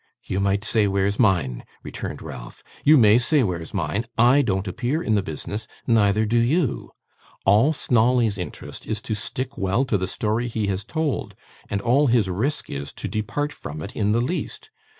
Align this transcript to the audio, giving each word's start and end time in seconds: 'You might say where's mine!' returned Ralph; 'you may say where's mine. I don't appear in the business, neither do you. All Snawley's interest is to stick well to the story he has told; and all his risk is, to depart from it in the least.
'You 0.23 0.39
might 0.39 0.63
say 0.65 0.87
where's 0.87 1.19
mine!' 1.19 1.63
returned 1.83 2.23
Ralph; 2.23 2.63
'you 2.83 2.97
may 2.97 3.19
say 3.19 3.43
where's 3.43 3.71
mine. 3.71 4.05
I 4.17 4.41
don't 4.41 4.67
appear 4.67 5.03
in 5.03 5.13
the 5.13 5.21
business, 5.21 5.67
neither 5.85 6.25
do 6.25 6.39
you. 6.39 6.89
All 7.45 7.71
Snawley's 7.71 8.39
interest 8.39 8.87
is 8.87 8.99
to 9.03 9.13
stick 9.13 9.59
well 9.59 9.85
to 9.85 9.99
the 9.99 10.07
story 10.07 10.47
he 10.47 10.65
has 10.69 10.83
told; 10.83 11.35
and 11.69 11.81
all 11.81 12.07
his 12.07 12.31
risk 12.31 12.67
is, 12.67 12.91
to 12.93 13.07
depart 13.07 13.53
from 13.53 13.79
it 13.83 13.95
in 13.95 14.11
the 14.11 14.21
least. 14.21 14.71